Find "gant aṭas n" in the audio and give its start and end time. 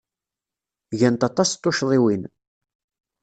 0.99-1.57